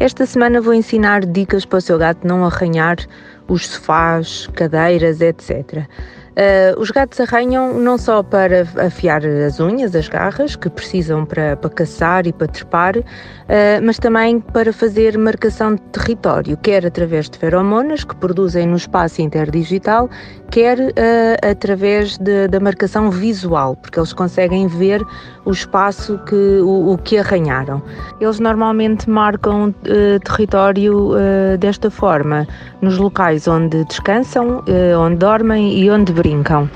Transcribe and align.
Esta 0.00 0.24
semana 0.26 0.60
vou 0.60 0.72
ensinar 0.72 1.26
dicas 1.26 1.64
para 1.64 1.78
o 1.78 1.80
seu 1.80 1.98
gato 1.98 2.24
não 2.24 2.44
arranhar 2.44 2.98
os 3.48 3.66
sofás, 3.66 4.46
cadeiras, 4.54 5.20
etc. 5.20 5.88
Uh, 6.38 6.80
os 6.80 6.92
gatos 6.92 7.18
arranham 7.18 7.80
não 7.80 7.98
só 7.98 8.22
para 8.22 8.62
afiar 8.86 9.26
as 9.26 9.58
unhas, 9.58 9.92
as 9.96 10.08
garras, 10.08 10.54
que 10.54 10.70
precisam 10.70 11.26
para, 11.26 11.56
para 11.56 11.68
caçar 11.68 12.28
e 12.28 12.32
para 12.32 12.46
trepar, 12.46 12.96
uh, 12.96 13.02
mas 13.82 13.98
também 13.98 14.38
para 14.38 14.72
fazer 14.72 15.18
marcação 15.18 15.74
de 15.74 15.82
território, 15.90 16.56
quer 16.58 16.86
através 16.86 17.28
de 17.28 17.36
feromonas 17.38 18.04
que 18.04 18.14
produzem 18.14 18.68
no 18.68 18.76
espaço 18.76 19.20
interdigital, 19.20 20.08
quer 20.52 20.78
uh, 20.78 21.50
através 21.50 22.16
de, 22.18 22.46
da 22.46 22.60
marcação 22.60 23.10
visual, 23.10 23.74
porque 23.74 23.98
eles 23.98 24.12
conseguem 24.12 24.68
ver 24.68 25.02
o 25.44 25.50
espaço 25.50 26.18
que 26.18 26.60
o, 26.60 26.92
o 26.92 26.98
que 26.98 27.18
arranharam. 27.18 27.82
Eles 28.20 28.38
normalmente 28.38 29.10
marcam 29.10 29.74
território 30.24 31.12
desta 31.58 31.90
forma, 31.90 32.46
nos 32.82 32.98
locais 32.98 33.48
onde 33.48 33.82
descansam, 33.86 34.62
onde 35.00 35.16
dormem 35.16 35.78
e 35.78 35.90
onde 35.90 36.12
brincam 36.12 36.27
brincam. 36.28 36.68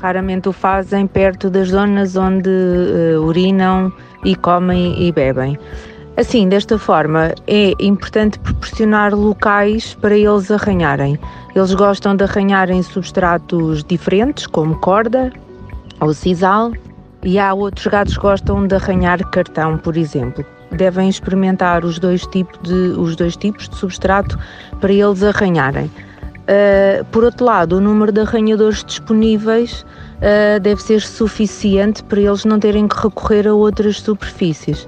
Raramente 0.00 0.48
o 0.48 0.52
fazem 0.52 1.06
perto 1.06 1.50
das 1.50 1.68
zonas 1.68 2.16
onde 2.16 2.48
uh, 2.48 3.20
urinam 3.20 3.92
e 4.24 4.34
comem 4.34 5.00
e 5.00 5.12
bebem. 5.12 5.58
Assim, 6.16 6.48
desta 6.48 6.78
forma, 6.78 7.32
é 7.46 7.72
importante 7.80 8.38
proporcionar 8.38 9.14
locais 9.14 9.94
para 9.94 10.16
eles 10.16 10.50
arranharem. 10.50 11.18
Eles 11.54 11.72
gostam 11.74 12.14
de 12.14 12.24
arranhar 12.24 12.70
em 12.70 12.82
substratos 12.82 13.82
diferentes, 13.84 14.46
como 14.46 14.76
corda 14.76 15.32
ou 16.00 16.12
sisal, 16.12 16.72
e 17.22 17.38
há 17.38 17.54
outros 17.54 17.86
gatos 17.86 18.16
que 18.16 18.22
gostam 18.22 18.66
de 18.66 18.74
arranhar 18.74 19.24
cartão, 19.30 19.78
por 19.78 19.96
exemplo. 19.96 20.44
Devem 20.72 21.08
experimentar 21.08 21.84
os 21.84 21.98
dois, 21.98 22.26
tipos 22.26 22.58
de, 22.62 22.98
os 22.98 23.16
dois 23.16 23.36
tipos 23.36 23.68
de 23.68 23.76
substrato 23.76 24.38
para 24.80 24.92
eles 24.92 25.22
arranharem. 25.22 25.90
Uh, 26.42 27.04
por 27.06 27.22
outro 27.22 27.44
lado, 27.44 27.76
o 27.76 27.80
número 27.80 28.10
de 28.10 28.20
arranhadores 28.20 28.82
disponíveis 28.82 29.86
uh, 30.18 30.58
deve 30.60 30.82
ser 30.82 31.00
suficiente 31.00 32.02
para 32.02 32.20
eles 32.20 32.44
não 32.44 32.58
terem 32.58 32.88
que 32.88 32.96
recorrer 32.96 33.46
a 33.46 33.54
outras 33.54 34.00
superfícies. 34.00 34.86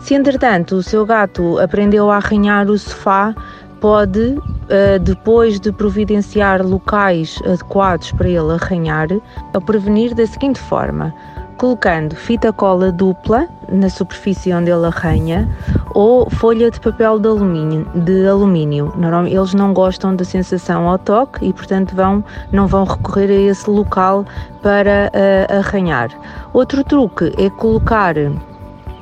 Se 0.00 0.14
entretanto 0.14 0.76
o 0.76 0.82
seu 0.82 1.06
gato 1.06 1.58
aprendeu 1.60 2.10
a 2.10 2.16
arranhar 2.16 2.68
o 2.68 2.76
sofá, 2.76 3.34
pode, 3.80 4.20
uh, 4.20 4.98
depois 5.00 5.60
de 5.60 5.70
providenciar 5.70 6.60
locais 6.64 7.40
adequados 7.44 8.10
para 8.12 8.28
ele 8.28 8.52
arranhar, 8.52 9.08
a 9.54 9.60
prevenir 9.60 10.12
da 10.12 10.26
seguinte 10.26 10.58
forma: 10.58 11.14
colocando 11.56 12.16
fita 12.16 12.52
cola 12.52 12.90
dupla 12.90 13.46
na 13.70 13.88
superfície 13.88 14.52
onde 14.52 14.70
ele 14.70 14.86
arranha 14.86 15.48
ou 15.96 16.28
folha 16.28 16.70
de 16.70 16.78
papel 16.78 17.18
de 17.18 17.26
alumínio. 17.26 17.86
De 17.94 18.28
alumínio. 18.28 18.92
Eles 19.26 19.54
não 19.54 19.72
gostam 19.72 20.14
da 20.14 20.24
sensação 20.24 20.86
ao 20.86 20.98
toque 20.98 21.46
e, 21.46 21.54
portanto, 21.54 21.96
vão, 21.96 22.22
não 22.52 22.66
vão 22.66 22.84
recorrer 22.84 23.30
a 23.30 23.50
esse 23.50 23.68
local 23.70 24.26
para 24.62 25.10
uh, 25.10 25.58
arranhar. 25.58 26.10
Outro 26.52 26.84
truque 26.84 27.32
é 27.38 27.48
colocar 27.48 28.14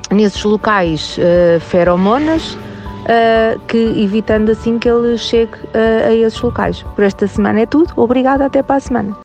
nesses 0.09 0.41
locais 0.45 1.17
uh, 1.17 1.59
feromonas. 1.59 2.57
Uh, 3.05 3.59
que 3.67 3.77
evitando 3.77 4.49
assim 4.49 4.79
que 4.79 4.89
ele 4.89 5.15
chegue 5.15 5.53
a 5.75 6.11
esses 6.11 6.41
locais. 6.41 6.81
Por 6.95 7.03
esta 7.03 7.27
semana 7.27 7.59
é 7.59 7.65
tudo. 7.67 7.93
Obrigada, 7.95 8.47
até 8.47 8.63
para 8.63 8.77
a 8.77 8.79
semana. 8.79 9.24